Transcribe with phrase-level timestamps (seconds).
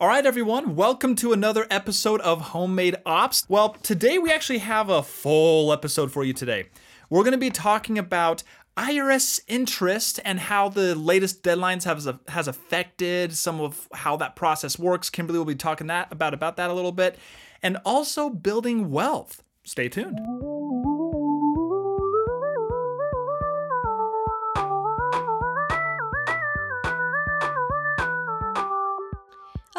[0.00, 3.44] All right, everyone, welcome to another episode of Homemade Ops.
[3.50, 6.70] Well, today we actually have a full episode for you today.
[7.10, 8.42] We're going to be talking about
[8.78, 14.78] IRS interest and how the latest deadlines have has affected some of how that process
[14.78, 15.10] works.
[15.10, 17.18] Kimberly will be talking that about about that a little bit,
[17.62, 19.42] and also building wealth.
[19.64, 20.18] Stay tuned.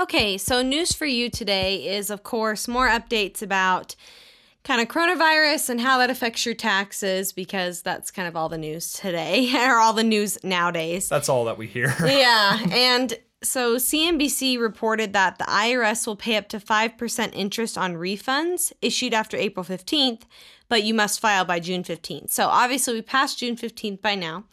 [0.01, 3.95] Okay, so news for you today is, of course, more updates about
[4.63, 8.57] kind of coronavirus and how that affects your taxes because that's kind of all the
[8.57, 11.07] news today or all the news nowadays.
[11.07, 11.93] That's all that we hear.
[12.03, 17.93] yeah, and so CNBC reported that the IRS will pay up to 5% interest on
[17.93, 20.23] refunds issued after April 15th,
[20.67, 22.31] but you must file by June 15th.
[22.31, 24.45] So obviously we passed June 15th by now.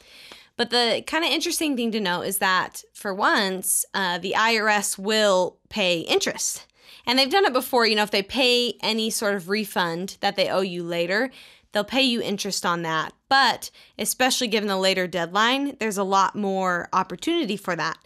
[0.58, 4.98] But the kind of interesting thing to note is that for once, uh, the IRS
[4.98, 6.66] will pay interest.
[7.06, 7.86] And they've done it before.
[7.86, 11.30] You know, if they pay any sort of refund that they owe you later,
[11.70, 13.12] they'll pay you interest on that.
[13.28, 17.98] But especially given the later deadline, there's a lot more opportunity for that.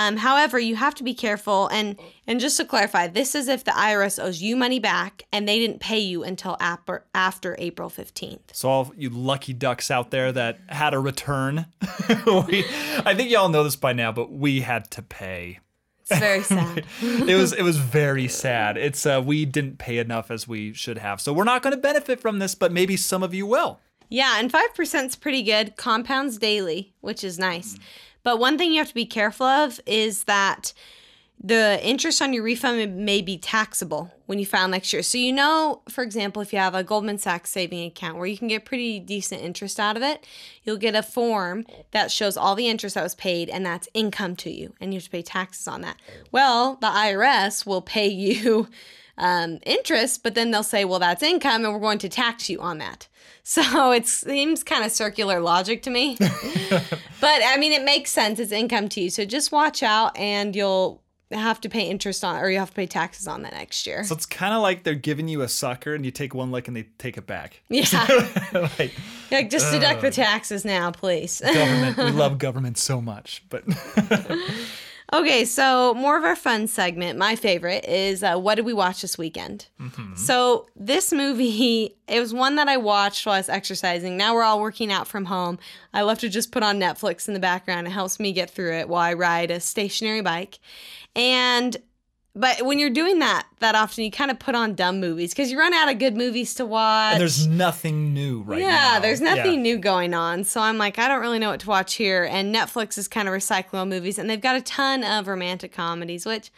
[0.00, 1.68] Um, however, you have to be careful.
[1.68, 5.46] And and just to clarify, this is if the IRS owes you money back and
[5.48, 8.54] they didn't pay you until after after April fifteenth.
[8.54, 11.66] So all you lucky ducks out there that had a return,
[12.26, 12.64] we,
[13.04, 15.58] I think y'all know this by now, but we had to pay.
[16.00, 16.86] It's very sad.
[17.02, 18.78] it was it was very sad.
[18.78, 21.20] It's uh, we didn't pay enough as we should have.
[21.20, 23.80] So we're not going to benefit from this, but maybe some of you will.
[24.12, 25.76] Yeah, and 5% is pretty good.
[25.76, 27.74] Compounds daily, which is nice.
[27.74, 27.80] Mm.
[28.22, 30.72] But one thing you have to be careful of is that
[31.42, 35.02] the interest on your refund may be taxable when you file next year.
[35.02, 38.36] So, you know, for example, if you have a Goldman Sachs saving account where you
[38.36, 40.26] can get pretty decent interest out of it,
[40.64, 44.36] you'll get a form that shows all the interest that was paid and that's income
[44.36, 45.96] to you, and you have to pay taxes on that.
[46.30, 48.68] Well, the IRS will pay you
[49.16, 52.60] um, interest, but then they'll say, well, that's income and we're going to tax you
[52.60, 53.08] on that.
[53.42, 56.18] So it seems kind of circular logic to me.
[57.20, 58.38] but I mean, it makes sense.
[58.38, 59.10] It's income to you.
[59.10, 62.74] So just watch out and you'll have to pay interest on or you have to
[62.74, 64.02] pay taxes on that next year.
[64.02, 66.66] So it's kind of like they're giving you a sucker and you take one lick
[66.66, 67.62] and they take it back.
[67.70, 68.06] Yeah.
[68.78, 68.92] like,
[69.30, 71.40] like, just deduct uh, the taxes now, please.
[71.44, 71.96] government.
[71.96, 73.64] We love government so much, but
[75.12, 77.18] Okay, so more of our fun segment.
[77.18, 79.66] My favorite is uh, what did we watch this weekend?
[79.80, 80.14] Mm-hmm.
[80.14, 84.16] So this movie, it was one that I watched while I was exercising.
[84.16, 85.58] Now we're all working out from home.
[85.92, 87.86] I love to just put on Netflix in the background.
[87.86, 90.60] It helps me get through it while I ride a stationary bike.
[91.16, 91.76] And
[92.34, 95.50] but when you're doing that that often, you kind of put on dumb movies because
[95.50, 97.14] you run out of good movies to watch.
[97.14, 98.92] And there's nothing new right yeah, now.
[98.92, 99.62] Yeah, there's nothing yeah.
[99.62, 100.44] new going on.
[100.44, 102.24] So I'm like, I don't really know what to watch here.
[102.24, 106.24] And Netflix is kind of recycling movies, and they've got a ton of romantic comedies,
[106.24, 106.52] which,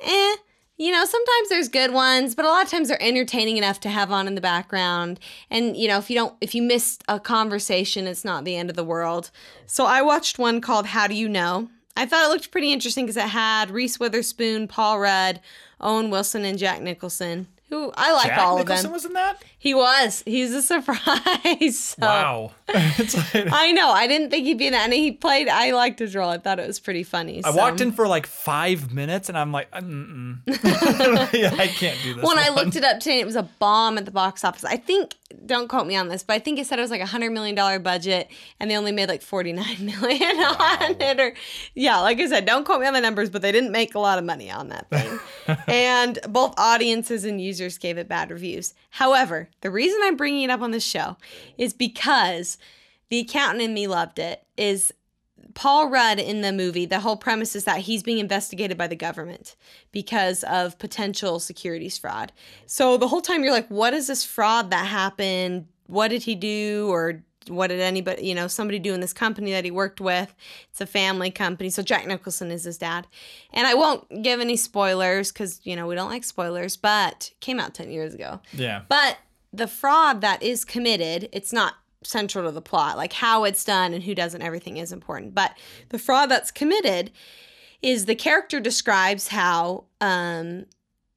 [0.00, 0.36] eh,
[0.76, 3.88] you know, sometimes there's good ones, but a lot of times they're entertaining enough to
[3.88, 5.18] have on in the background.
[5.50, 8.68] And you know, if you don't, if you missed a conversation, it's not the end
[8.68, 9.30] of the world.
[9.64, 11.70] So I watched one called How Do You Know?
[11.96, 15.40] I thought it looked pretty interesting because it had Reese Witherspoon, Paul Rudd,
[15.80, 17.46] Owen Wilson, and Jack Nicholson.
[17.68, 18.92] Who I like Jack all Nicholson of them.
[18.92, 19.42] was in that.
[19.58, 20.22] He was.
[20.24, 21.76] He's a surprise.
[21.76, 21.96] so.
[21.98, 22.52] Wow.
[22.72, 23.52] like...
[23.52, 23.90] I know.
[23.90, 24.84] I didn't think he'd be in that.
[24.84, 25.48] And he played.
[25.48, 26.30] I liked his role.
[26.30, 27.44] I thought it was pretty funny.
[27.44, 27.56] I so.
[27.56, 32.22] walked in for like five minutes, and I'm like, mm yeah, I can't do this.
[32.22, 32.38] When one.
[32.38, 34.64] I looked it up today, it was a bomb at the box office.
[34.64, 35.16] I think.
[35.44, 37.30] Don't quote me on this, but I think it said it was like a hundred
[37.30, 38.28] million dollar budget,
[38.60, 40.78] and they only made like forty nine million wow.
[40.80, 41.20] on it.
[41.20, 41.34] Or
[41.74, 43.98] yeah, like I said, don't quote me on the numbers, but they didn't make a
[43.98, 45.18] lot of money on that thing.
[45.66, 48.74] and both audiences and users gave it bad reviews.
[48.90, 51.16] However, the reason I'm bringing it up on the show
[51.58, 52.58] is because
[53.08, 54.44] the accountant in me loved it.
[54.56, 54.92] Is
[55.56, 58.94] Paul Rudd in the movie, the whole premise is that he's being investigated by the
[58.94, 59.56] government
[59.90, 62.30] because of potential securities fraud.
[62.66, 65.66] So the whole time you're like, what is this fraud that happened?
[65.86, 66.88] What did he do?
[66.90, 70.34] Or what did anybody, you know, somebody do in this company that he worked with?
[70.70, 71.70] It's a family company.
[71.70, 73.06] So Jack Nicholson is his dad.
[73.52, 77.60] And I won't give any spoilers because, you know, we don't like spoilers, but came
[77.60, 78.40] out 10 years ago.
[78.52, 78.82] Yeah.
[78.88, 79.18] But
[79.52, 82.96] the fraud that is committed, it's not central to the plot.
[82.96, 85.34] Like how it's done and who does it, everything is important.
[85.34, 85.56] But
[85.88, 87.10] the fraud that's committed
[87.82, 90.66] is the character describes how um,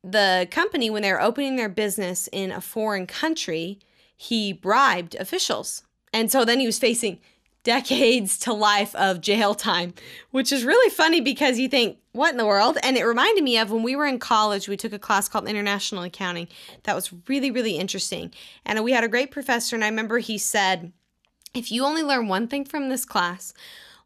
[0.04, 3.80] the company, when they're opening their business in a foreign country,
[4.16, 5.84] he bribed officials.
[6.14, 7.20] And so then he was facing
[7.64, 9.94] decades to life of jail time,
[10.32, 12.78] which is really funny because you think, what in the world?
[12.84, 15.48] And it reminded me of when we were in college, we took a class called
[15.48, 16.48] International Accounting.
[16.84, 18.34] That was really, really interesting.
[18.66, 20.94] And we had a great professor, and I remember he said,
[21.54, 23.54] if you only learn one thing from this class,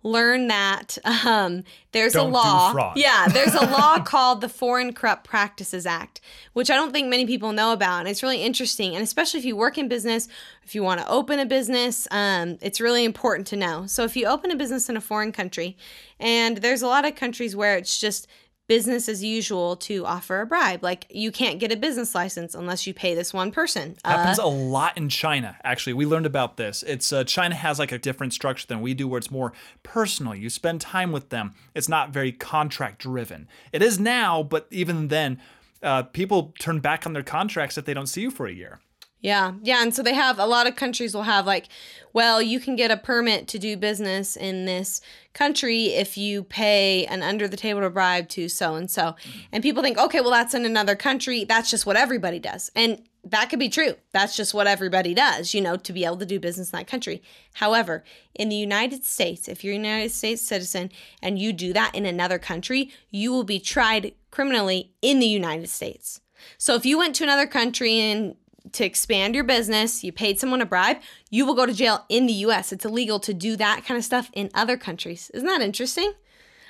[0.04, 1.64] learn that um,
[1.94, 2.94] there's Don't a law.
[2.96, 6.20] Yeah, there's a law called the Foreign Corrupt Practices Act,
[6.52, 8.94] which I don't think many people know about, and it's really interesting.
[8.94, 10.28] And especially if you work in business,
[10.64, 13.86] if you want to open a business, um, it's really important to know.
[13.88, 15.78] So if you open a business in a foreign country,
[16.20, 18.28] and there's a lot of countries where it's just
[18.68, 20.83] business as usual to offer a bribe.
[20.83, 23.95] Like you can't get a business license unless you pay this one person.
[24.04, 25.57] Uh, happens a lot in China.
[25.63, 26.83] Actually, we learned about this.
[26.83, 30.33] It's uh, China has like a different structure than we do, where it's more personal.
[30.33, 31.54] You spend time with them.
[31.75, 33.48] It's not very contract driven.
[33.71, 35.39] It is now, but even then,
[35.81, 38.80] uh, people turn back on their contracts if they don't see you for a year.
[39.24, 41.70] Yeah, yeah, and so they have a lot of countries will have like,
[42.12, 45.00] well, you can get a permit to do business in this
[45.31, 49.16] country if you pay an under the table bribe to so and so.
[49.54, 51.46] And people think, okay, well, that's in another country.
[51.46, 52.70] That's just what everybody does.
[52.75, 53.96] And that could be true.
[54.12, 56.88] That's just what everybody does, you know, to be able to do business in that
[56.88, 57.24] country.
[57.54, 58.04] However,
[58.36, 60.92] in the United States, if you're a United States citizen
[61.22, 65.69] and you do that in another country, you will be tried criminally in the United
[65.69, 66.19] States.
[66.58, 68.36] So if you went to another country and
[68.71, 70.98] to expand your business, you paid someone a bribe,
[71.30, 72.71] you will go to jail in the US.
[72.71, 75.30] It's illegal to do that kind of stuff in other countries.
[75.33, 76.13] Isn't that interesting?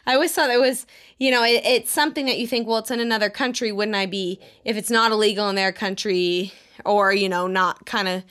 [0.06, 0.86] I always thought it was,
[1.18, 3.72] you know, it, it's something that you think, well, it's in another country.
[3.72, 6.52] Wouldn't I be, if it's not illegal in their country
[6.84, 8.24] or, you know, not kind of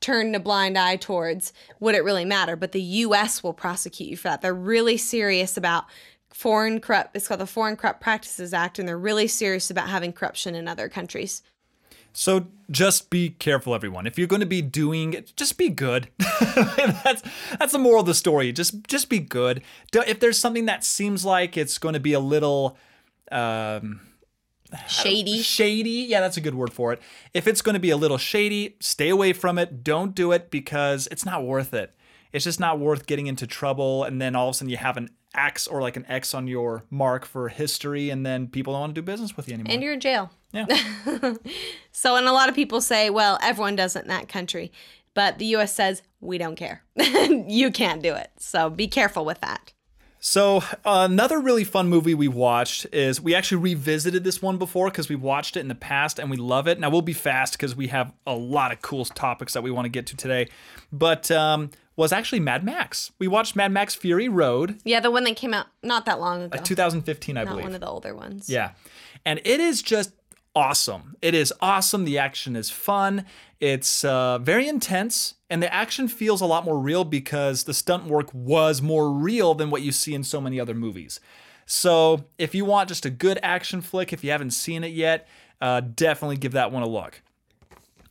[0.00, 2.56] turn a blind eye towards, would it really matter?
[2.56, 4.42] But the US will prosecute you for that.
[4.42, 5.84] They're really serious about
[6.32, 10.12] foreign corrupt, it's called the Foreign Corrupt Practices Act, and they're really serious about having
[10.12, 11.42] corruption in other countries.
[12.16, 14.06] So just be careful, everyone.
[14.06, 16.08] If you're going to be doing, it, just be good.
[16.18, 17.22] that's
[17.58, 18.52] that's the moral of the story.
[18.52, 19.62] Just just be good.
[19.92, 22.78] If there's something that seems like it's going to be a little
[23.32, 24.00] um,
[24.88, 27.02] shady, shady, yeah, that's a good word for it.
[27.34, 29.82] If it's going to be a little shady, stay away from it.
[29.82, 31.96] Don't do it because it's not worth it.
[32.32, 34.96] It's just not worth getting into trouble, and then all of a sudden you have
[34.96, 38.80] an X or like an X on your mark for history, and then people don't
[38.80, 39.72] want to do business with you anymore.
[39.72, 40.30] And you're in jail.
[40.52, 40.66] Yeah.
[41.92, 44.72] so, and a lot of people say, well, everyone does it in that country.
[45.14, 46.82] But the US says, we don't care.
[46.96, 48.30] you can't do it.
[48.38, 49.72] So be careful with that.
[50.26, 54.88] So, uh, another really fun movie we watched is we actually revisited this one before
[54.88, 56.80] because we watched it in the past and we love it.
[56.80, 59.84] Now, we'll be fast because we have a lot of cool topics that we want
[59.84, 60.48] to get to today.
[60.90, 63.12] But, um, was actually Mad Max.
[63.18, 64.80] We watched Mad Max Fury Road.
[64.84, 66.58] Yeah, the one that came out not that long ago.
[66.58, 67.64] Uh, 2015, I not believe.
[67.64, 68.48] one of the older ones.
[68.48, 68.72] Yeah.
[69.24, 70.12] And it is just
[70.54, 71.16] awesome.
[71.22, 72.04] It is awesome.
[72.04, 73.24] The action is fun.
[73.60, 78.04] It's uh, very intense, and the action feels a lot more real because the stunt
[78.04, 81.18] work was more real than what you see in so many other movies.
[81.64, 85.26] So, if you want just a good action flick, if you haven't seen it yet,
[85.62, 87.22] uh, definitely give that one a look.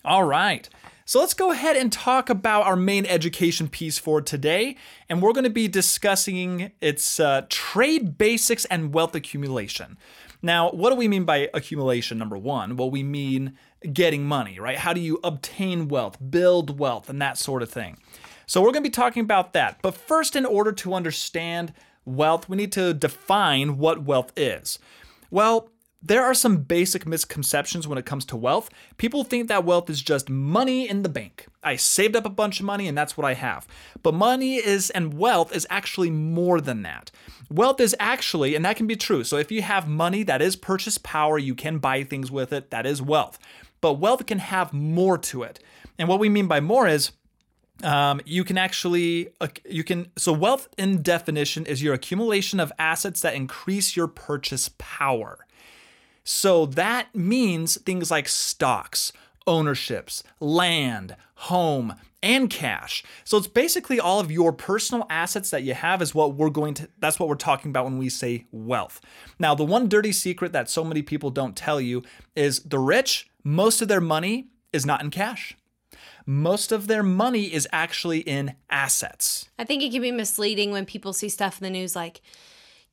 [0.04, 0.68] All right.
[1.06, 4.78] So let's go ahead and talk about our main education piece for today.
[5.10, 9.98] And we're going to be discussing its uh, trade basics and wealth accumulation.
[10.42, 12.78] Now, what do we mean by accumulation, number one?
[12.78, 13.58] Well, we mean
[13.92, 14.78] getting money, right?
[14.78, 17.98] How do you obtain wealth, build wealth, and that sort of thing.
[18.46, 19.82] So we're going to be talking about that.
[19.82, 21.74] But first, in order to understand
[22.06, 24.80] wealth, we need to define what wealth is.
[25.32, 25.70] Well,
[26.06, 28.70] there are some basic misconceptions when it comes to wealth.
[28.98, 31.48] People think that wealth is just money in the bank.
[31.64, 33.66] I saved up a bunch of money and that's what I have.
[34.02, 37.10] But money is and wealth is actually more than that.
[37.50, 39.24] Wealth is actually, and that can be true.
[39.24, 42.70] So if you have money, that is purchase power, you can buy things with it,
[42.72, 43.40] that is wealth.
[43.80, 45.60] But wealth can have more to it.
[45.98, 47.12] And what we mean by more is
[47.82, 52.72] um, you can actually uh, you can so wealth in definition is your accumulation of
[52.78, 55.40] assets that increase your purchase power
[56.24, 59.12] so that means things like stocks,
[59.46, 63.04] ownerships, land, home, and cash.
[63.26, 66.74] So it's basically all of your personal assets that you have is what we're going
[66.76, 69.02] to that's what we're talking about when we say wealth.
[69.38, 72.02] Now, the one dirty secret that so many people don't tell you
[72.36, 75.58] is the rich, most of their money is not in cash.
[76.26, 79.50] Most of their money is actually in assets.
[79.60, 82.22] I think it can be misleading when people see stuff in the news like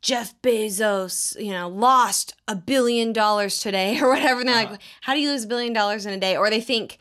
[0.02, 4.40] Jeff Bezos, you know, lost a billion dollars today or whatever.
[4.40, 4.72] And they're uh-huh.
[4.72, 6.36] like, how do you lose a billion dollars in a day?
[6.36, 6.98] Or they think,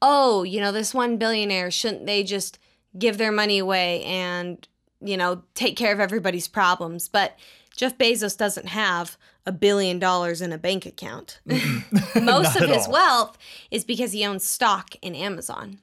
[0.00, 2.58] oh, you know, this one billionaire, shouldn't they just
[2.98, 4.66] give their money away and,
[5.00, 7.08] you know, take care of everybody's problems?
[7.08, 7.38] But
[7.76, 9.16] Jeff Bezos doesn't have
[9.46, 11.40] a billion dollars in a bank account.
[12.20, 12.92] Most of his all.
[12.92, 13.38] wealth
[13.70, 15.78] is because he owns stock in Amazon.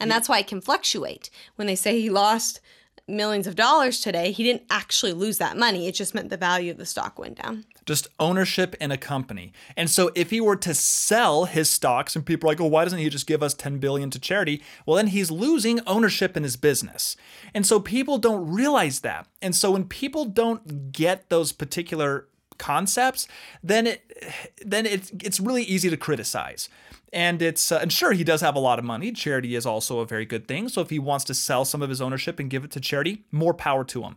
[0.00, 1.30] And that's why it can fluctuate.
[1.56, 2.60] When they say he lost
[3.06, 5.86] millions of dollars today, he didn't actually lose that money.
[5.86, 7.64] It just meant the value of the stock went down.
[7.86, 9.52] just ownership in a company.
[9.76, 12.84] And so if he were to sell his stocks and people are like, "Oh, why
[12.84, 16.44] doesn't he just give us 10 billion to charity?" Well, then he's losing ownership in
[16.44, 17.14] his business.
[17.52, 19.26] And so people don't realize that.
[19.42, 23.28] And so when people don't get those particular concepts,
[23.62, 24.00] then it
[24.64, 26.70] then it's it's really easy to criticize.
[27.14, 29.12] And it's uh, and sure he does have a lot of money.
[29.12, 30.68] Charity is also a very good thing.
[30.68, 33.24] So if he wants to sell some of his ownership and give it to charity,
[33.30, 34.16] more power to him.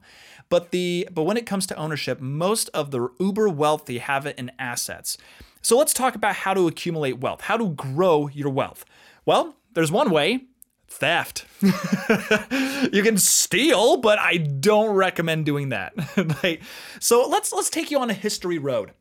[0.50, 4.38] But the but when it comes to ownership, most of the uber wealthy have it
[4.39, 5.16] in assets.
[5.62, 8.84] So let's talk about how to accumulate wealth, how to grow your wealth.
[9.25, 10.46] Well, there's one way,
[10.88, 11.46] theft.
[11.62, 15.94] you can steal, but I don't recommend doing that.
[17.00, 18.94] so let's let's take you on a history road.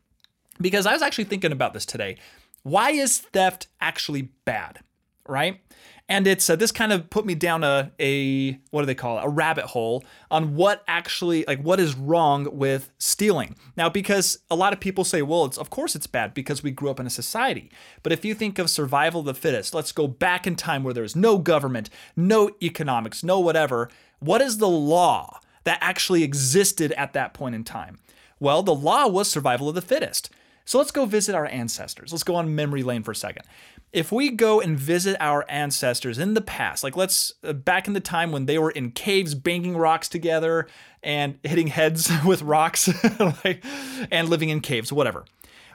[0.59, 2.17] Because I was actually thinking about this today.
[2.67, 4.79] Why is theft actually bad?
[5.27, 5.61] Right?
[6.09, 9.17] and it's uh, this kind of put me down a a what do they call
[9.17, 9.25] it?
[9.25, 13.55] A rabbit hole on what actually like what is wrong with stealing.
[13.75, 16.71] Now because a lot of people say well it's of course it's bad because we
[16.71, 17.71] grew up in a society.
[18.03, 20.93] But if you think of survival of the fittest let's go back in time where
[20.93, 23.89] there's no government no economics no whatever.
[24.19, 27.99] What is the law that actually existed at that point in time?
[28.39, 30.29] Well the law was survival of the fittest
[30.67, 32.11] so let's go visit our ancestors.
[32.11, 33.45] Let's go on memory lane for a second
[33.93, 37.93] if we go and visit our ancestors in the past, like let's uh, back in
[37.93, 40.67] the time when they were in caves banging rocks together
[41.01, 42.89] and hitting heads with rocks
[43.43, 43.63] like,
[44.11, 45.25] and living in caves, whatever.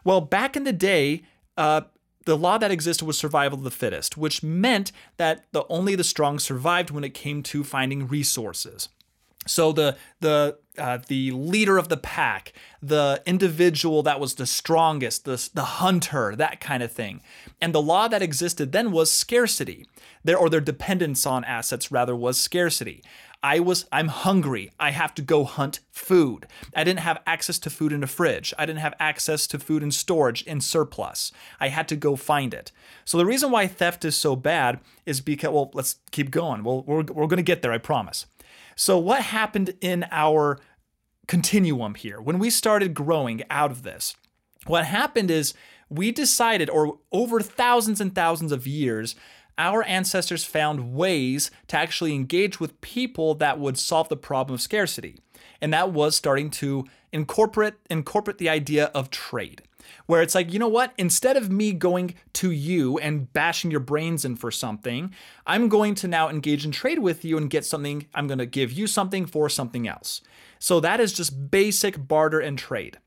[0.04, 1.22] Well, back in the day,
[1.56, 1.82] uh,
[2.24, 6.04] the law that existed was survival of the fittest, which meant that the only the
[6.04, 8.88] strong survived when it came to finding resources.
[9.46, 12.52] So the the uh, the leader of the pack,
[12.82, 17.20] the individual that was the strongest, the the hunter, that kind of thing.
[17.60, 19.86] And the law that existed then was scarcity.
[20.24, 23.02] Their or their dependence on assets rather was scarcity.
[23.42, 24.70] I was I'm hungry.
[24.78, 26.46] I have to go hunt food.
[26.76, 28.54] I didn't have access to food in a fridge.
[28.58, 31.32] I didn't have access to food in storage in surplus.
[31.58, 32.70] I had to go find it.
[33.04, 36.62] So the reason why theft is so bad is because well, let's keep going.
[36.62, 38.26] Well, we're we're going to get there, I promise.
[38.76, 40.58] So, what happened in our
[41.26, 44.16] continuum here when we started growing out of this?
[44.66, 45.54] What happened is
[45.88, 49.14] we decided, or over thousands and thousands of years,
[49.62, 54.60] our ancestors found ways to actually engage with people that would solve the problem of
[54.60, 55.20] scarcity.
[55.60, 59.62] And that was starting to incorporate incorporate the idea of trade
[60.06, 60.92] where it's like, you know what?
[60.98, 65.14] Instead of me going to you and bashing your brains in for something,
[65.46, 68.06] I'm going to now engage in trade with you and get something.
[68.14, 70.20] I'm going to give you something for something else.
[70.58, 72.98] So that is just basic barter and trade.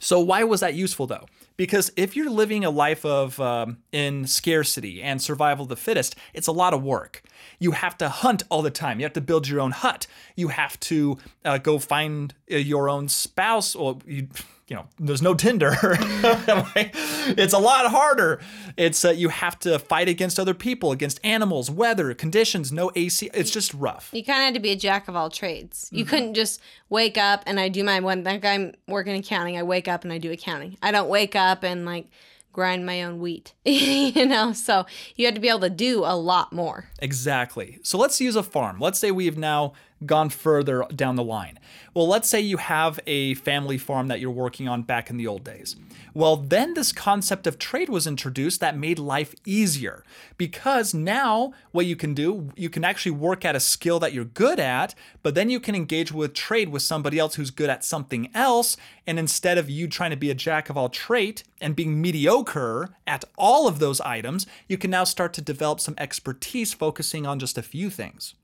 [0.00, 1.26] So why was that useful though?
[1.58, 6.14] Because if you're living a life of um, in scarcity and survival of the fittest,
[6.32, 7.22] it's a lot of work.
[7.58, 9.00] You have to hunt all the time.
[9.00, 10.06] You have to build your own hut.
[10.36, 14.28] You have to uh, go find uh, your own spouse, or you
[14.68, 15.76] you know, there's no Tinder.
[15.80, 18.40] it's a lot harder.
[18.76, 23.30] It's uh, you have to fight against other people, against animals, weather, conditions, no AC.
[23.32, 24.10] It's just rough.
[24.12, 25.88] You kind of had to be a jack of all trades.
[25.90, 26.10] You mm-hmm.
[26.10, 26.60] couldn't just
[26.90, 28.24] wake up and I do my one.
[28.24, 29.56] Like I'm working accounting.
[29.56, 30.76] I wake up and I do accounting.
[30.82, 32.10] I don't wake up and like
[32.52, 34.52] grind my own wheat, you know?
[34.52, 34.84] So
[35.16, 36.90] you had to be able to do a lot more.
[36.98, 37.78] Exactly.
[37.82, 38.80] So let's use a farm.
[38.80, 39.72] Let's say we've now
[40.06, 41.58] gone further down the line.
[41.94, 45.26] Well, let's say you have a family farm that you're working on back in the
[45.26, 45.76] old days.
[46.14, 50.04] Well, then this concept of trade was introduced that made life easier
[50.36, 54.24] because now what you can do, you can actually work at a skill that you're
[54.24, 57.84] good at, but then you can engage with trade with somebody else who's good at
[57.84, 58.76] something else.
[59.06, 62.90] And instead of you trying to be a jack of all trade and being mediocre
[63.06, 67.38] at all of those items, you can now start to develop some expertise focusing on
[67.38, 68.34] just a few things.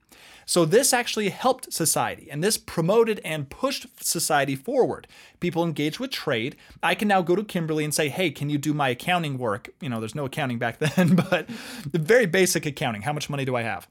[0.47, 5.07] So this actually helped society and this promoted and pushed society forward.
[5.41, 6.57] People engaged with trade.
[6.83, 9.71] I can now go to Kimberly and say, hey, can you do my accounting work?
[9.81, 11.49] You know, there's no accounting back then, but
[11.91, 13.03] the very basic accounting.
[13.03, 13.89] How much money do I have?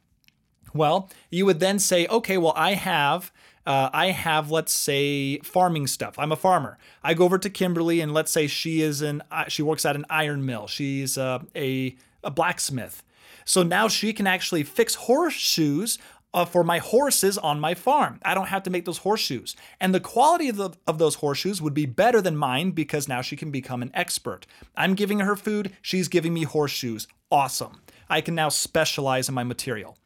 [0.73, 3.31] Well, you would then say, okay, well, I have.
[3.65, 6.19] Uh, I have, let's say, farming stuff.
[6.19, 6.77] I'm a farmer.
[7.01, 9.95] I go over to Kimberly, and let's say she is an uh, she works at
[9.95, 10.67] an iron mill.
[10.67, 13.03] She's uh, a a blacksmith.
[13.45, 15.97] So now she can actually fix horseshoes
[16.33, 18.19] uh, for my horses on my farm.
[18.23, 19.55] I don't have to make those horseshoes.
[19.79, 23.21] And the quality of, the, of those horseshoes would be better than mine because now
[23.21, 24.45] she can become an expert.
[24.75, 27.07] I'm giving her food, she's giving me horseshoes.
[27.31, 27.81] Awesome.
[28.09, 29.97] I can now specialize in my material.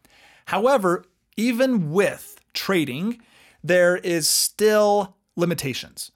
[0.45, 1.05] However,
[1.35, 3.21] even with trading,
[3.63, 6.11] there is still limitations.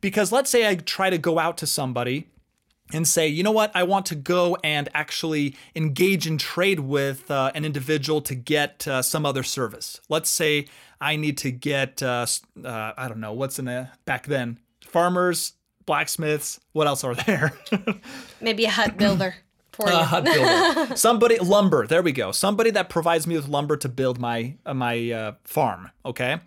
[0.00, 2.28] Because let's say I try to go out to somebody
[2.92, 7.30] and say, you know what, I want to go and actually engage in trade with
[7.30, 10.00] uh, an individual to get uh, some other service.
[10.08, 10.66] Let's say
[11.00, 12.26] I need to get, uh,
[12.62, 15.54] uh I don't know, what's in a, back then, farmers
[15.86, 16.60] blacksmiths.
[16.72, 17.52] What else are there?
[18.40, 19.34] Maybe a hut builder
[19.78, 19.86] you.
[19.92, 20.96] hut builder.
[20.96, 21.86] Somebody lumber.
[21.86, 22.32] There we go.
[22.32, 25.90] Somebody that provides me with lumber to build my uh, my uh, farm.
[26.04, 26.40] Okay.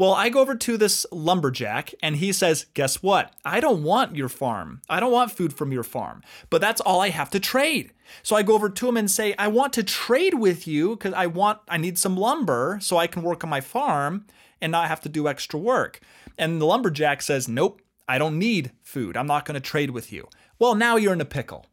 [0.00, 3.34] Well, I go over to this lumberjack and he says, Guess what?
[3.44, 4.80] I don't want your farm.
[4.88, 7.92] I don't want food from your farm, but that's all I have to trade.
[8.22, 11.12] So I go over to him and say, I want to trade with you because
[11.12, 14.24] I want, I need some lumber so I can work on my farm
[14.60, 16.00] and not have to do extra work.
[16.38, 19.18] And the lumberjack says, Nope, I don't need food.
[19.18, 20.28] I'm not going to trade with you.
[20.58, 21.66] Well, now you're in a pickle.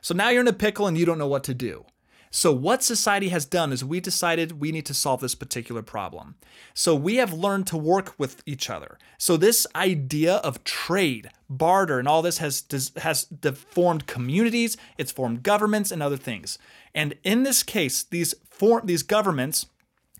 [0.00, 1.84] So now you're in a pickle and you don't know what to do.
[2.32, 6.36] So, what society has done is we decided we need to solve this particular problem.
[6.74, 8.98] So, we have learned to work with each other.
[9.18, 12.62] So, this idea of trade, barter, and all this has,
[12.98, 13.26] has
[13.70, 16.56] formed communities, it's formed governments, and other things.
[16.94, 19.66] And in this case, these, form, these governments,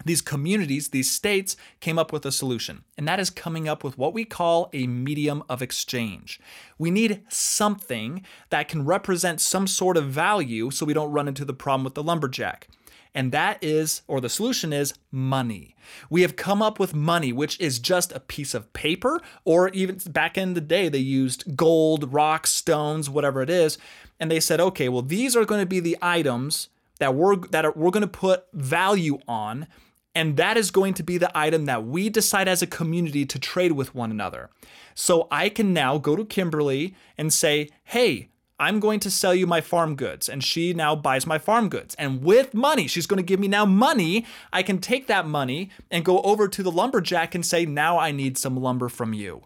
[0.04, 3.98] these communities, these states came up with a solution, and that is coming up with
[3.98, 6.40] what we call a medium of exchange.
[6.78, 11.44] We need something that can represent some sort of value so we don't run into
[11.44, 12.68] the problem with the lumberjack.
[13.14, 15.74] And that is, or the solution is, money.
[16.08, 19.98] We have come up with money, which is just a piece of paper, or even
[20.10, 23.78] back in the day, they used gold, rocks, stones, whatever it is.
[24.20, 26.68] And they said, okay, well, these are going to be the items
[27.00, 29.66] that we're that are, we're going to put value on
[30.14, 33.38] and that is going to be the item that we decide as a community to
[33.38, 34.50] trade with one another.
[34.94, 39.46] So I can now go to Kimberly and say, hey, I'm going to sell you
[39.46, 40.28] my farm goods.
[40.28, 41.94] And she now buys my farm goods.
[41.94, 44.26] And with money, she's going to give me now money.
[44.52, 48.10] I can take that money and go over to the lumberjack and say, now I
[48.10, 49.42] need some lumber from you.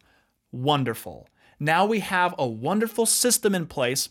[0.51, 1.29] Wonderful.
[1.61, 4.09] Now we have a wonderful system in place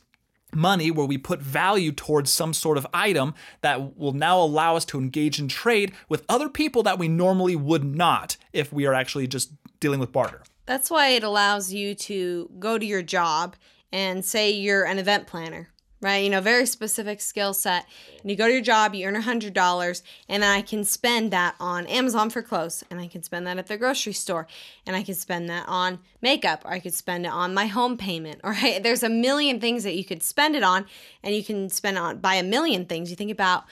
[0.56, 4.86] money where we put value towards some sort of item that will now allow us
[4.86, 8.94] to engage in trade with other people that we normally would not if we are
[8.94, 10.44] actually just dealing with barter.
[10.66, 13.56] That's why it allows you to go to your job
[13.92, 15.70] and say you're an event planner
[16.04, 16.24] right?
[16.24, 17.86] You know, very specific skill set.
[18.22, 21.56] And you go to your job, you earn $100, and then I can spend that
[21.60, 24.48] on Amazon for clothes, and I can spend that at the grocery store,
[24.86, 27.98] and I can spend that on makeup, or I could spend it on my home
[27.98, 30.86] payment, or there's a million things that you could spend it on,
[31.24, 33.10] and you can spend on buy a million things.
[33.10, 33.64] You think about,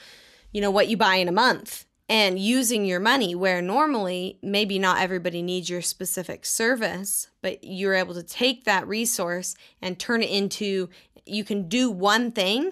[0.50, 4.78] you know, what you buy in a month and using your money where normally maybe
[4.78, 10.22] not everybody needs your specific service, but you're able to take that resource and turn
[10.22, 10.90] it into
[11.24, 12.70] you can do one thing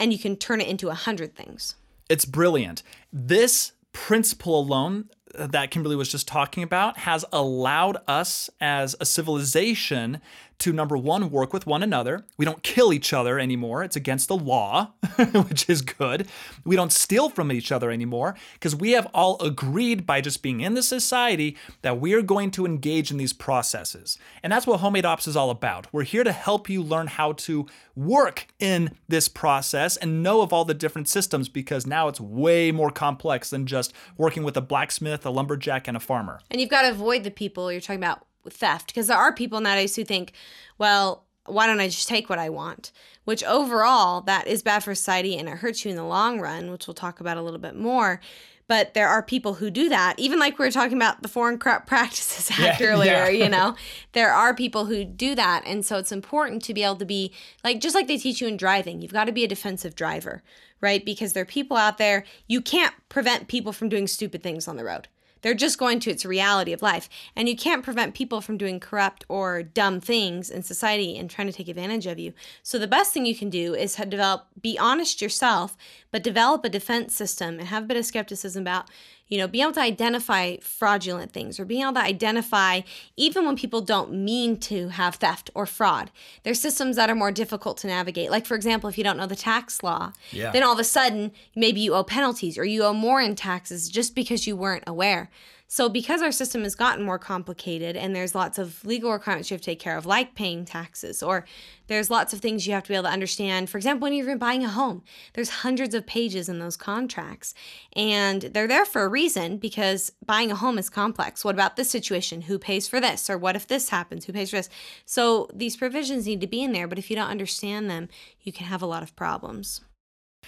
[0.00, 1.76] and you can turn it into a hundred things.
[2.08, 2.82] It's brilliant.
[3.12, 10.20] This principle alone that Kimberly was just talking about has allowed us as a civilization
[10.60, 12.24] to number one, work with one another.
[12.36, 13.82] We don't kill each other anymore.
[13.82, 14.92] It's against the law,
[15.32, 16.28] which is good.
[16.64, 20.60] We don't steal from each other anymore because we have all agreed by just being
[20.60, 24.18] in the society that we are going to engage in these processes.
[24.42, 25.92] And that's what Homemade Ops is all about.
[25.92, 30.52] We're here to help you learn how to work in this process and know of
[30.52, 34.60] all the different systems because now it's way more complex than just working with a
[34.60, 36.40] blacksmith, a lumberjack, and a farmer.
[36.50, 39.60] And you've got to avoid the people you're talking about theft because there are people
[39.60, 40.32] nowadays who think,
[40.78, 42.92] well, why don't I just take what I want?
[43.24, 46.70] Which overall, that is bad for society and it hurts you in the long run,
[46.70, 48.20] which we'll talk about a little bit more.
[48.66, 51.58] But there are people who do that, even like we were talking about the Foreign
[51.58, 53.44] Corrupt Practices Act yeah, earlier, yeah.
[53.44, 53.74] you know,
[54.12, 55.64] there are people who do that.
[55.66, 57.32] And so it's important to be able to be
[57.64, 60.42] like, just like they teach you in driving, you've got to be a defensive driver,
[60.80, 61.04] right?
[61.04, 64.76] Because there are people out there, you can't prevent people from doing stupid things on
[64.76, 65.08] the road
[65.42, 67.08] they're just going to its reality of life.
[67.34, 71.46] And you can't prevent people from doing corrupt or dumb things in society and trying
[71.46, 72.32] to take advantage of you.
[72.62, 75.76] So the best thing you can do is develop be honest yourself,
[76.10, 78.88] but develop a defense system and have a bit of skepticism about
[79.30, 82.80] you know, being able to identify fraudulent things or being able to identify
[83.16, 86.10] even when people don't mean to have theft or fraud.
[86.42, 88.30] There's systems that are more difficult to navigate.
[88.30, 90.50] Like, for example, if you don't know the tax law, yeah.
[90.50, 93.88] then all of a sudden maybe you owe penalties or you owe more in taxes
[93.88, 95.30] just because you weren't aware.
[95.72, 99.54] So, because our system has gotten more complicated and there's lots of legal requirements you
[99.54, 101.46] have to take care of, like paying taxes, or
[101.86, 103.70] there's lots of things you have to be able to understand.
[103.70, 105.04] For example, when you're buying a home,
[105.34, 107.54] there's hundreds of pages in those contracts,
[107.94, 111.44] and they're there for a reason because buying a home is complex.
[111.44, 112.42] What about this situation?
[112.42, 113.30] Who pays for this?
[113.30, 114.24] Or what if this happens?
[114.24, 114.70] Who pays for this?
[115.06, 118.08] So, these provisions need to be in there, but if you don't understand them,
[118.42, 119.82] you can have a lot of problems.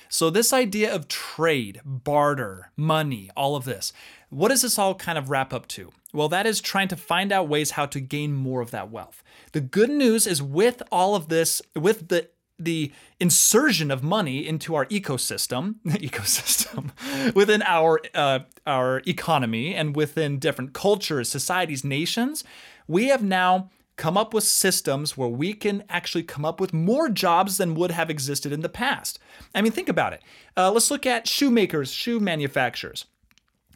[0.08, 3.92] So, this idea of trade, barter, money, all of this,
[4.30, 5.90] what does this all kind of wrap up to?
[6.12, 9.22] Well, that is trying to find out ways how to gain more of that wealth.
[9.52, 12.28] The good news is with all of this, with the
[12.58, 20.38] the insertion of money into our ecosystem, ecosystem within our uh, our economy and within
[20.38, 22.44] different cultures, societies, nations,
[22.86, 27.08] we have now come up with systems where we can actually come up with more
[27.08, 29.18] jobs than would have existed in the past.
[29.54, 30.22] I mean, think about it.
[30.56, 33.04] Uh, let's look at shoemakers, shoe manufacturers.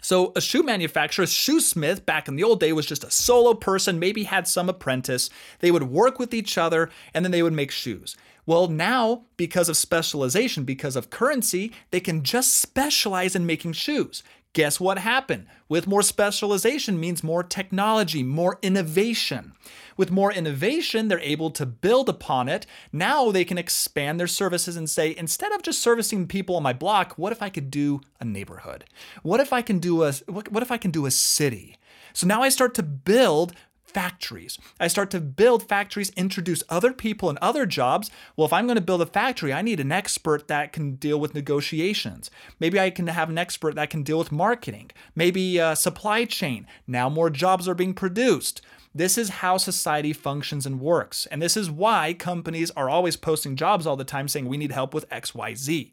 [0.02, 3.54] So, a shoe manufacturer, a shoesmith back in the old day was just a solo
[3.54, 5.30] person, maybe had some apprentice.
[5.58, 8.16] They would work with each other and then they would make shoes.
[8.46, 14.22] Well, now, because of specialization, because of currency, they can just specialize in making shoes.
[14.52, 15.48] Guess what happened?
[15.68, 19.52] With more specialization means more technology, more innovation.
[19.96, 22.66] With more innovation, they're able to build upon it.
[22.92, 26.72] Now they can expand their services and say, instead of just servicing people on my
[26.72, 28.84] block, what if I could do a neighborhood?
[29.22, 31.76] What if I can do a what if I can do a city?
[32.12, 33.54] So now I start to build
[33.84, 34.58] factories.
[34.78, 38.10] I start to build factories, introduce other people and other jobs.
[38.36, 41.18] Well, if I'm going to build a factory, I need an expert that can deal
[41.18, 42.30] with negotiations.
[42.60, 46.66] Maybe I can have an expert that can deal with marketing, maybe supply chain.
[46.86, 48.60] Now more jobs are being produced.
[48.96, 51.26] This is how society functions and works.
[51.26, 54.72] And this is why companies are always posting jobs all the time saying we need
[54.72, 55.92] help with XYZ.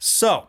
[0.00, 0.48] So,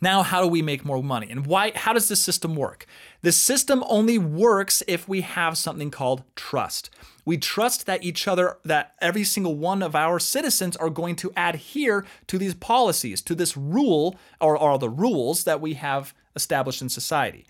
[0.00, 1.28] now, how do we make more money?
[1.28, 2.86] And why how does this system work?
[3.20, 6.88] The system only works if we have something called trust.
[7.26, 11.32] We trust that each other, that every single one of our citizens are going to
[11.36, 16.80] adhere to these policies, to this rule, or, or the rules that we have established
[16.80, 17.44] in society.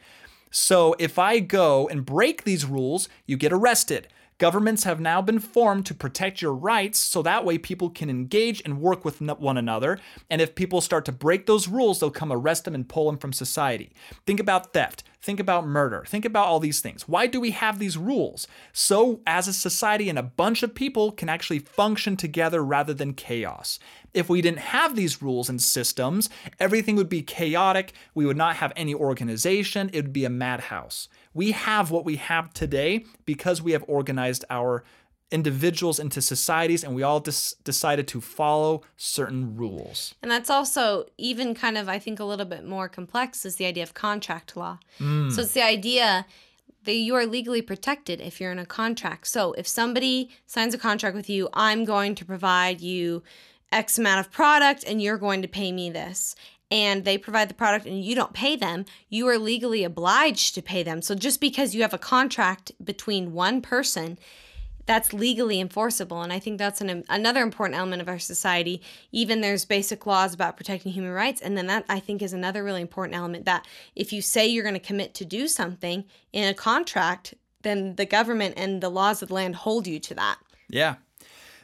[0.50, 4.08] So if I go and break these rules, you get arrested.
[4.38, 8.62] Governments have now been formed to protect your rights so that way people can engage
[8.64, 9.98] and work with one another.
[10.30, 13.18] And if people start to break those rules, they'll come arrest them and pull them
[13.18, 13.90] from society.
[14.26, 15.02] Think about theft.
[15.20, 16.04] Think about murder.
[16.06, 17.08] Think about all these things.
[17.08, 18.46] Why do we have these rules?
[18.72, 23.14] So, as a society and a bunch of people can actually function together rather than
[23.14, 23.80] chaos.
[24.14, 27.92] If we didn't have these rules and systems, everything would be chaotic.
[28.14, 29.90] We would not have any organization.
[29.92, 31.08] It would be a madhouse.
[31.34, 34.84] We have what we have today because we have organized our
[35.30, 40.14] individuals into societies and we all des- decided to follow certain rules.
[40.22, 43.66] And that's also even kind of I think a little bit more complex is the
[43.66, 44.78] idea of contract law.
[44.98, 45.30] Mm.
[45.30, 46.24] So it's the idea
[46.84, 49.26] that you are legally protected if you're in a contract.
[49.26, 53.22] So if somebody signs a contract with you, I'm going to provide you
[53.70, 56.34] X amount of product and you're going to pay me this.
[56.70, 60.62] And they provide the product and you don't pay them, you are legally obliged to
[60.62, 61.02] pay them.
[61.02, 64.18] So just because you have a contract between one person,
[64.88, 66.22] that's legally enforceable.
[66.22, 68.82] And I think that's an, another important element of our society.
[69.12, 71.40] Even there's basic laws about protecting human rights.
[71.40, 74.64] And then that I think is another really important element that if you say you're
[74.64, 79.22] going to commit to do something in a contract, then the government and the laws
[79.22, 80.38] of the land hold you to that.
[80.68, 80.96] Yeah,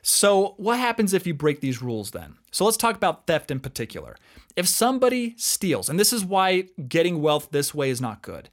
[0.06, 2.34] so, what happens if you break these rules then?
[2.50, 4.16] So, let's talk about theft in particular.
[4.54, 8.50] If somebody steals, and this is why getting wealth this way is not good,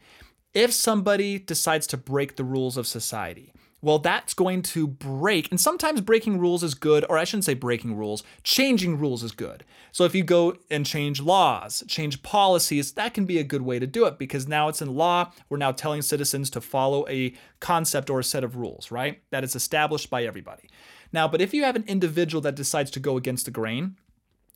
[0.54, 5.50] if somebody decides to break the rules of society, well, that's going to break.
[5.50, 9.32] And sometimes breaking rules is good, or I shouldn't say breaking rules, changing rules is
[9.32, 9.64] good.
[9.92, 13.80] So if you go and change laws, change policies, that can be a good way
[13.80, 15.32] to do it because now it's in law.
[15.50, 19.22] We're now telling citizens to follow a concept or a set of rules, right?
[19.32, 20.70] That is established by everybody.
[21.12, 23.98] Now, but if you have an individual that decides to go against the grain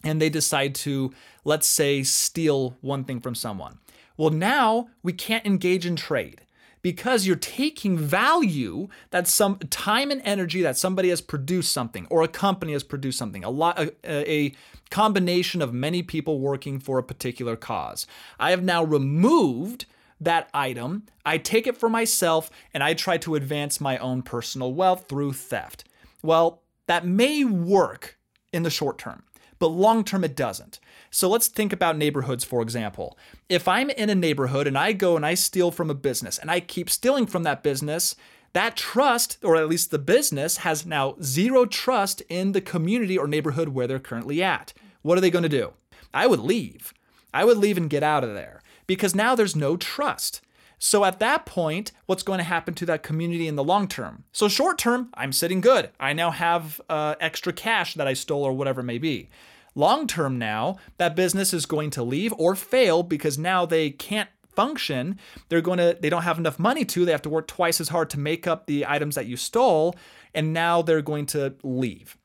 [0.04, 3.80] and they decide to, let's say, steal one thing from someone,
[4.18, 6.42] well, now we can't engage in trade
[6.86, 12.22] because you're taking value that some time and energy that somebody has produced something or
[12.22, 14.54] a company has produced something a lot a, a,
[14.92, 18.06] combination of many people working for a particular cause.
[18.40, 19.88] I have now removed
[20.22, 21.08] that item.
[21.26, 25.34] I take it for myself and i try to advance my own personal wealth through
[25.34, 25.86] theft.
[26.22, 28.20] Well, that may work
[28.54, 29.24] in the short term,
[29.58, 30.80] but long term it doesn't.
[31.16, 33.18] So let's think about neighborhoods, for example.
[33.48, 36.52] If I'm in a neighborhood and I go and I steal from a business and
[36.52, 38.18] I keep stealing from that business,
[38.52, 43.28] that trust, or at least the business, has now zero trust in the community or
[43.28, 44.74] neighborhood where they're currently at.
[45.04, 45.72] What are they going to do?
[46.14, 46.94] I would leave.
[47.34, 50.42] I would leave and get out of there because now there's no trust.
[50.80, 54.26] So at that point, what's going to happen to that community in the long term?
[54.34, 55.92] So short term, I'm sitting good.
[55.98, 59.30] I now have uh, extra cash that I stole or whatever it may be.
[59.76, 64.30] Long term now, that business is going to leave or fail because now they can't
[64.48, 65.20] function.
[65.50, 67.06] They're going to they don't have enough money to.
[67.06, 69.96] They have to work twice as hard to make up the items that you stole,
[70.34, 72.18] and now they're going to leave.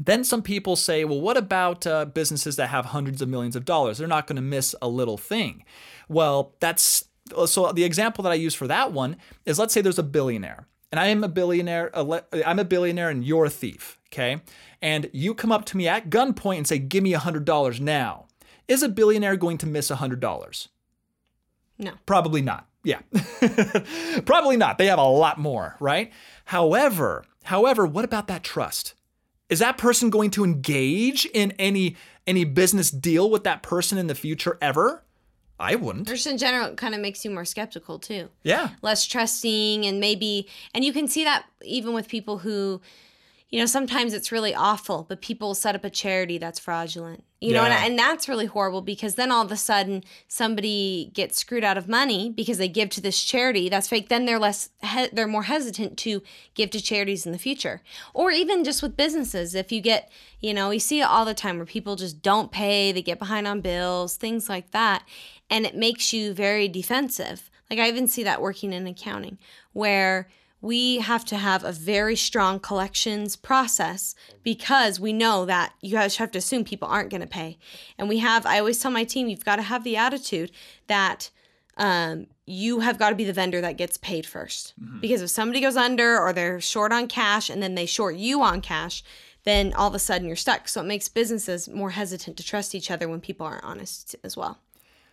[0.00, 3.64] Then some people say, well, what about uh, businesses that have hundreds of millions of
[3.64, 3.98] dollars?
[3.98, 5.64] They're not going to miss a little thing.
[6.08, 7.04] Well, that's
[7.46, 10.66] so the example that I use for that one is let's say there's a billionaire
[10.90, 14.40] and I am a billionaire, I'm a billionaire and you're a thief, okay?
[14.80, 18.26] And you come up to me at gunpoint and say, give me $100 now.
[18.66, 20.68] Is a billionaire going to miss $100?
[21.78, 21.92] No.
[22.06, 22.66] Probably not.
[22.84, 23.00] Yeah.
[24.26, 24.78] Probably not.
[24.78, 26.12] They have a lot more, right?
[26.44, 28.94] However, however, what about that trust?
[29.48, 34.06] Is that person going to engage in any any business deal with that person in
[34.06, 35.02] the future ever?
[35.60, 36.06] I wouldn't.
[36.06, 38.28] Just in general, it kind of makes you more skeptical too.
[38.42, 38.70] Yeah.
[38.82, 42.80] Less trusting, and maybe, and you can see that even with people who,
[43.50, 47.24] you know, sometimes it's really awful, but people set up a charity that's fraudulent.
[47.40, 51.38] You know, and, and that's really horrible because then all of a sudden somebody gets
[51.38, 54.08] screwed out of money because they give to this charity that's fake.
[54.08, 56.22] Then they're less, he- they're more hesitant to
[56.54, 57.80] give to charities in the future,
[58.12, 59.54] or even just with businesses.
[59.54, 62.50] If you get, you know, you see it all the time where people just don't
[62.52, 65.04] pay, they get behind on bills, things like that,
[65.48, 67.50] and it makes you very defensive.
[67.70, 69.38] Like I even see that working in accounting,
[69.72, 70.28] where
[70.60, 76.16] we have to have a very strong collections process because we know that you guys
[76.16, 77.58] have to assume people aren't going to pay.
[77.96, 80.50] And we have, I always tell my team, you've got to have the attitude
[80.88, 81.30] that
[81.76, 85.60] um, you have got to be the vendor that gets paid 1st Because if somebody
[85.60, 89.04] goes under or they're short on cash and then they short you on cash,
[89.44, 90.66] then all of a sudden you're stuck.
[90.66, 94.36] So it makes businesses more hesitant to trust each other when people aren't honest as
[94.36, 94.58] well.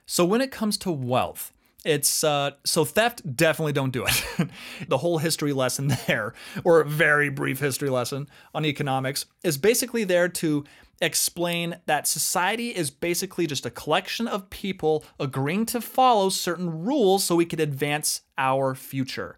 [0.07, 1.51] So when it comes to wealth,
[1.85, 4.49] it's uh, so theft definitely don't do it.
[4.87, 10.03] the whole history lesson there, or a very brief history lesson on economics, is basically
[10.03, 10.65] there to
[11.01, 17.23] explain that society is basically just a collection of people agreeing to follow certain rules
[17.23, 19.37] so we could advance our future.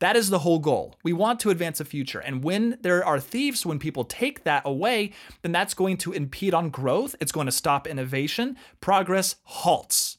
[0.00, 0.94] That is the whole goal.
[1.02, 2.20] We want to advance a future.
[2.20, 6.54] And when there are thieves, when people take that away, then that's going to impede
[6.54, 7.16] on growth.
[7.20, 8.56] It's going to stop innovation.
[8.80, 10.17] Progress halts.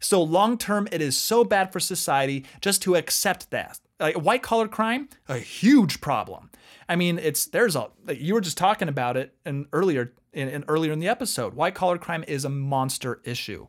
[0.00, 3.80] So long term, it is so bad for society just to accept that.
[4.00, 6.50] Like white collar crime, a huge problem.
[6.88, 10.64] I mean, it's there's a you were just talking about it and earlier in, in
[10.68, 11.54] earlier in the episode.
[11.54, 13.66] White collar crime is a monster issue.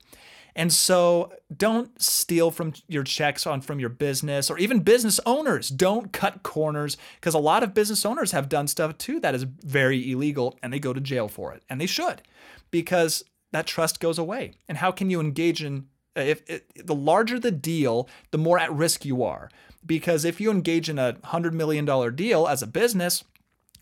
[0.56, 5.70] And so don't steal from your checks on from your business or even business owners.
[5.70, 9.44] Don't cut corners because a lot of business owners have done stuff too that is
[9.44, 11.64] very illegal and they go to jail for it.
[11.70, 12.24] And they should
[12.72, 14.54] because that trust goes away.
[14.68, 16.44] And how can you engage in if,
[16.76, 19.50] the larger the deal, the more at risk you are.
[19.86, 23.24] Because if you engage in a $100 million deal as a business,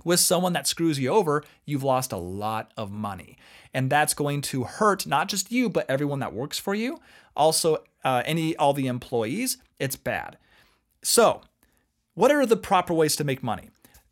[0.04, 3.38] with someone that screws you over, you've lost a lot of money.
[3.74, 7.02] And that's going to hurt not just you, but everyone that works for you.
[7.36, 9.58] Also, uh, any all the employees.
[9.80, 10.38] It's bad.
[11.04, 11.42] So,
[12.14, 13.70] what are the proper ways to make money?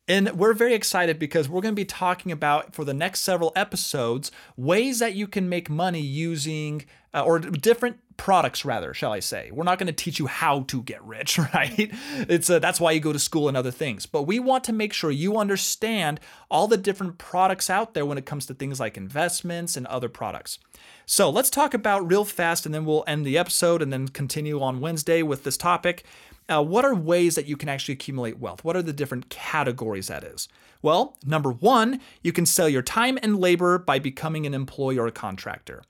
[0.07, 3.51] And we're very excited because we're going to be talking about for the next several
[3.55, 9.19] episodes ways that you can make money using uh, or different products rather, shall I
[9.21, 9.49] say.
[9.51, 11.91] We're not going to teach you how to get rich, right?
[12.17, 14.05] It's uh, that's why you go to school and other things.
[14.05, 16.19] But we want to make sure you understand
[16.51, 20.09] all the different products out there when it comes to things like investments and other
[20.09, 20.59] products.
[21.05, 24.61] So, let's talk about real fast and then we'll end the episode and then continue
[24.61, 26.03] on Wednesday with this topic.
[26.47, 28.63] Uh, what are ways that you can actually accumulate wealth?
[28.63, 30.47] What are the different categories that is?
[30.81, 35.07] Well, number one, you can sell your time and labor by becoming an employee or
[35.07, 35.81] a contractor.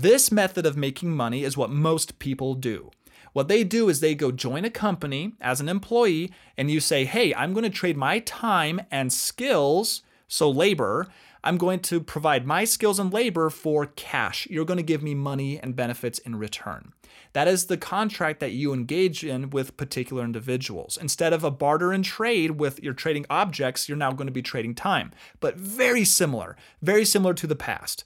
[0.00, 2.92] This method of making money is what most people do.
[3.32, 7.04] What they do is they go join a company as an employee, and you say,
[7.04, 11.08] Hey, I'm going to trade my time and skills, so labor.
[11.42, 14.46] I'm going to provide my skills and labor for cash.
[14.48, 16.92] You're going to give me money and benefits in return.
[17.32, 20.96] That is the contract that you engage in with particular individuals.
[20.96, 24.42] Instead of a barter and trade with you're trading objects, you're now going to be
[24.42, 25.10] trading time.
[25.40, 28.04] But very similar, very similar to the past.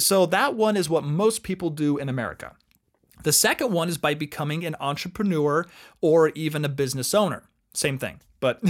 [0.00, 2.54] So that one is what most people do in America.
[3.22, 5.66] The second one is by becoming an entrepreneur
[6.00, 7.44] or even a business owner.
[7.72, 8.20] Same thing.
[8.40, 8.60] But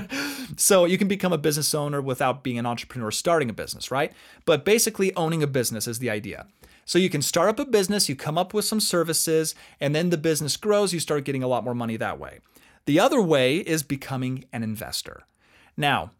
[0.56, 4.12] so you can become a business owner without being an entrepreneur starting a business, right?
[4.44, 6.46] But basically, owning a business is the idea.
[6.84, 10.10] So you can start up a business, you come up with some services, and then
[10.10, 12.40] the business grows, you start getting a lot more money that way.
[12.84, 15.22] The other way is becoming an investor.
[15.74, 16.10] Now,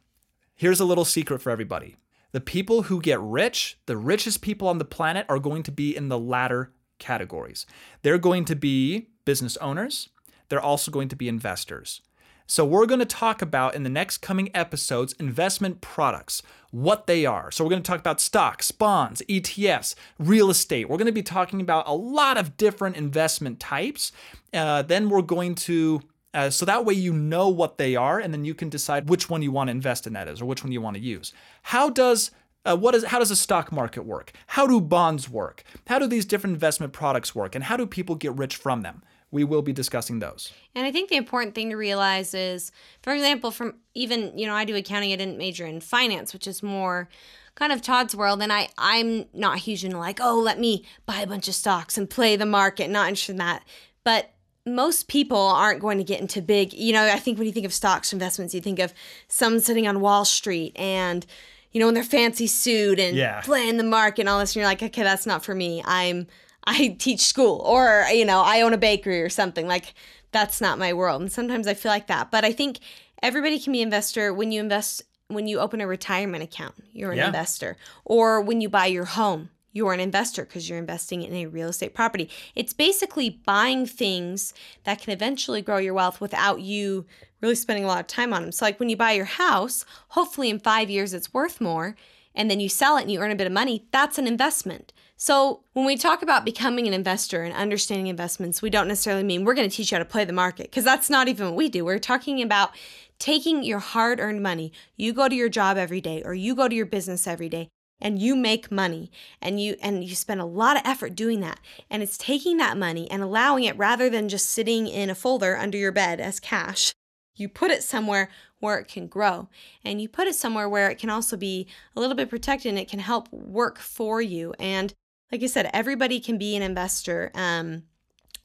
[0.54, 1.96] here's a little secret for everybody
[2.34, 5.96] the people who get rich, the richest people on the planet, are going to be
[5.96, 7.64] in the latter categories.
[8.02, 10.08] They're going to be business owners,
[10.48, 12.00] they're also going to be investors.
[12.48, 16.42] So, we're going to talk about in the next coming episodes investment products,
[16.72, 17.52] what they are.
[17.52, 20.88] So, we're going to talk about stocks, bonds, ETFs, real estate.
[20.88, 24.10] We're going to be talking about a lot of different investment types.
[24.52, 26.02] Uh, then, we're going to
[26.34, 29.30] uh, so that way you know what they are, and then you can decide which
[29.30, 31.32] one you want to invest in that is, or which one you want to use.
[31.62, 32.32] How does
[32.64, 34.32] uh, what is how does the stock market work?
[34.48, 35.62] How do bonds work?
[35.86, 37.54] How do these different investment products work?
[37.54, 39.02] And how do people get rich from them?
[39.30, 40.52] We will be discussing those.
[40.74, 42.70] And I think the important thing to realize is,
[43.02, 46.46] for example, from even, you know, I do accounting, I didn't major in finance, which
[46.46, 47.08] is more
[47.56, 48.42] kind of Todd's world.
[48.42, 51.98] And I, I'm not huge in like, oh, let me buy a bunch of stocks
[51.98, 53.64] and play the market, not interested in that.
[54.04, 54.33] But
[54.66, 57.66] most people aren't going to get into big, you know, I think when you think
[57.66, 58.94] of stocks and investments, you think of
[59.28, 61.26] some sitting on Wall Street and,
[61.72, 63.40] you know, in their fancy suit and Yeah.
[63.42, 64.50] playing the market and all this.
[64.52, 65.82] And you're like, okay, that's not for me.
[65.84, 66.26] I'm,
[66.66, 69.68] I teach school or, you know, I own a bakery or something.
[69.68, 69.92] Like,
[70.32, 71.20] that's not my world.
[71.20, 72.30] And sometimes I feel like that.
[72.30, 72.78] But I think
[73.22, 77.12] everybody can be an investor when you invest, when you open a retirement account, you're
[77.12, 77.26] an Yeah.
[77.26, 77.76] investor.
[78.04, 81.68] Or when you buy your home, you're an investor because you're investing in a real
[81.68, 82.30] estate property.
[82.54, 87.04] It's basically buying things that can eventually grow your wealth without you
[87.42, 88.52] really spending a lot of time on them.
[88.52, 91.96] So, like when you buy your house, hopefully in five years it's worth more,
[92.34, 94.92] and then you sell it and you earn a bit of money, that's an investment.
[95.16, 99.44] So, when we talk about becoming an investor and understanding investments, we don't necessarily mean
[99.44, 101.56] we're going to teach you how to play the market because that's not even what
[101.56, 101.84] we do.
[101.84, 102.70] We're talking about
[103.18, 104.72] taking your hard earned money.
[104.96, 107.70] You go to your job every day or you go to your business every day
[108.00, 111.60] and you make money and you and you spend a lot of effort doing that.
[111.90, 115.56] And it's taking that money and allowing it rather than just sitting in a folder
[115.56, 116.92] under your bed as cash.
[117.36, 118.30] You put it somewhere
[118.60, 119.48] where it can grow
[119.84, 122.78] and you put it somewhere where it can also be a little bit protected and
[122.78, 124.54] it can help work for you.
[124.58, 124.94] And
[125.32, 127.82] like i said everybody can be an investor um,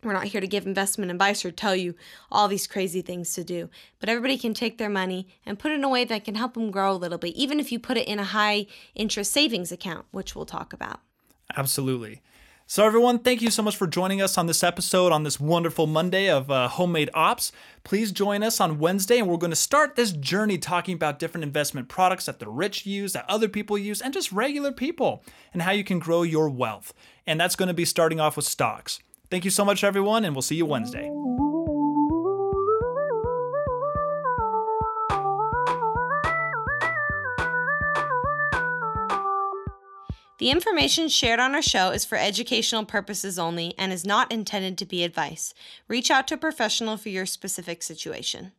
[0.04, 1.96] we're not here to give investment advice or tell you
[2.32, 5.76] all these crazy things to do, but everybody can take their money and put it
[5.76, 7.98] in a way that can help them grow a little bit, even if you put
[7.98, 11.02] it in a high interest savings account, which we'll talk about.
[11.56, 12.22] Absolutely.
[12.72, 15.88] So, everyone, thank you so much for joining us on this episode on this wonderful
[15.88, 17.52] Monday of uh, Homemade Ops.
[17.84, 21.44] Please join us on Wednesday, and we're going to start this journey talking about different
[21.44, 25.64] investment products that the rich use, that other people use, and just regular people, and
[25.64, 26.94] how you can grow your wealth.
[27.26, 29.00] And that's going to be starting off with stocks.
[29.30, 31.12] Thank you so much, everyone, and we'll see you Wednesday.
[40.39, 44.78] The information shared on our show is for educational purposes only and is not intended
[44.78, 45.54] to be advice.
[45.89, 48.54] Reach out to a professional for your specific situation.